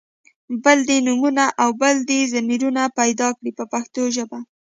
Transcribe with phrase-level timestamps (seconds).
[0.63, 4.39] بله دې نومونه او بله دې ضمیرونه پیدا کړي په پښتو ژبه.